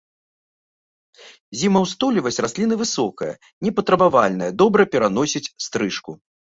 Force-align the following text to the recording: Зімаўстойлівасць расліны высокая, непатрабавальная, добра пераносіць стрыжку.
Зімаўстойлівасць 1.59 2.43
расліны 2.47 2.75
высокая, 2.83 3.33
непатрабавальная, 3.69 4.51
добра 4.65 4.81
пераносіць 4.97 5.49
стрыжку. 5.71 6.23